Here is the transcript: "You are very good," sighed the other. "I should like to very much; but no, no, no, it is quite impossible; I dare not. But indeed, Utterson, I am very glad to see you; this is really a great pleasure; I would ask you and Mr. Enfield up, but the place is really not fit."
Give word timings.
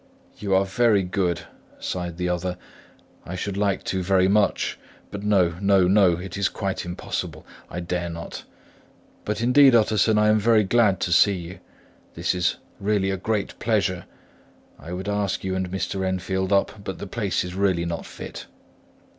"You 0.39 0.55
are 0.55 0.65
very 0.65 1.03
good," 1.03 1.41
sighed 1.79 2.17
the 2.17 2.27
other. 2.27 2.57
"I 3.23 3.35
should 3.35 3.55
like 3.55 3.83
to 3.83 4.01
very 4.01 4.27
much; 4.27 4.79
but 5.11 5.21
no, 5.21 5.49
no, 5.61 5.87
no, 5.87 6.13
it 6.13 6.37
is 6.37 6.49
quite 6.49 6.85
impossible; 6.87 7.45
I 7.69 7.81
dare 7.81 8.09
not. 8.09 8.43
But 9.25 9.41
indeed, 9.41 9.75
Utterson, 9.75 10.17
I 10.17 10.29
am 10.29 10.39
very 10.39 10.63
glad 10.63 10.99
to 11.01 11.11
see 11.11 11.35
you; 11.35 11.59
this 12.15 12.33
is 12.33 12.55
really 12.79 13.11
a 13.11 13.15
great 13.17 13.59
pleasure; 13.59 14.05
I 14.79 14.91
would 14.91 15.07
ask 15.07 15.43
you 15.43 15.53
and 15.53 15.69
Mr. 15.69 16.03
Enfield 16.03 16.51
up, 16.51 16.83
but 16.83 16.97
the 16.97 17.05
place 17.05 17.43
is 17.43 17.53
really 17.53 17.85
not 17.85 18.07
fit." 18.07 18.47